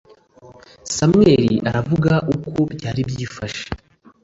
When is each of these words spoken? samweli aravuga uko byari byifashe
samweli 0.95 1.51
aravuga 1.69 2.13
uko 2.33 2.49
byari 2.75 3.01
byifashe 3.09 3.65